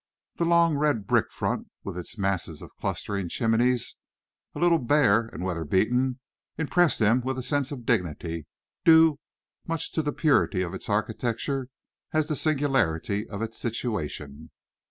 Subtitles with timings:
[0.33, 3.97] Its long, red brick front with its masses of clustering chimneys,
[4.55, 6.19] a little bare and weather beaten,
[6.57, 8.47] impressed him with a sense of dignity
[8.83, 9.19] due
[9.65, 11.67] as much to the purity of its architecture
[12.13, 14.49] as the singularity of its situation.